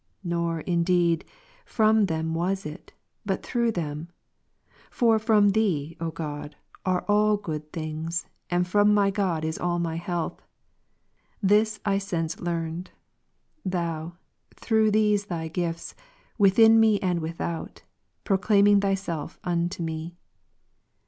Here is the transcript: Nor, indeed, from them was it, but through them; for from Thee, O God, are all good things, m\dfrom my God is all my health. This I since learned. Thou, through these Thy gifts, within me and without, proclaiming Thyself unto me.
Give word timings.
Nor, 0.23 0.61
indeed, 0.61 1.25
from 1.63 2.07
them 2.07 2.33
was 2.33 2.65
it, 2.65 2.91
but 3.23 3.43
through 3.43 3.71
them; 3.73 4.09
for 4.89 5.19
from 5.19 5.49
Thee, 5.49 5.95
O 5.99 6.09
God, 6.09 6.55
are 6.87 7.05
all 7.07 7.37
good 7.37 7.71
things, 7.71 8.25
m\dfrom 8.49 8.89
my 8.93 9.11
God 9.11 9.45
is 9.45 9.59
all 9.59 9.77
my 9.77 9.97
health. 9.97 10.41
This 11.43 11.79
I 11.85 11.99
since 11.99 12.39
learned. 12.39 12.89
Thou, 13.63 14.13
through 14.55 14.89
these 14.89 15.27
Thy 15.27 15.47
gifts, 15.47 15.93
within 16.35 16.79
me 16.79 16.99
and 17.01 17.19
without, 17.19 17.83
proclaiming 18.23 18.79
Thyself 18.79 19.39
unto 19.43 19.83
me. 19.83 20.17